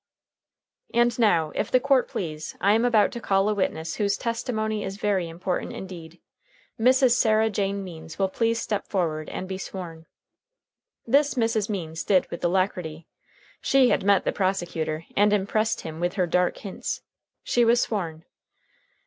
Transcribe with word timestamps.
"And, 0.95 1.19
now, 1.19 1.51
if 1.53 1.69
the 1.69 1.79
court 1.79 2.07
please, 2.07 2.57
I 2.59 2.71
am 2.73 2.85
about 2.85 3.11
to 3.11 3.21
call 3.21 3.47
a 3.47 3.53
witness 3.53 3.97
whose 3.97 4.17
testimony 4.17 4.83
is 4.83 4.97
very 4.97 5.29
important 5.29 5.73
indeed. 5.73 6.19
Mrs. 6.79 7.11
Sarah 7.11 7.51
Jane 7.51 7.83
Means 7.83 8.17
will 8.17 8.27
please 8.27 8.59
step 8.59 8.87
forward 8.87 9.29
and 9.29 9.47
be 9.47 9.59
sworn." 9.59 10.07
This 11.05 11.35
Mrs. 11.35 11.69
Means 11.69 12.03
did 12.03 12.31
with 12.31 12.43
alacrity. 12.43 13.05
She 13.61 13.89
had 13.89 14.03
met 14.03 14.23
the 14.25 14.31
prosecutor, 14.33 15.05
and 15.15 15.31
impressed 15.33 15.81
him 15.81 15.99
with 15.99 16.13
her 16.13 16.25
dark 16.25 16.57
hints. 16.57 17.03
She 17.43 17.63
was 17.63 17.79
sworn. 17.79 18.25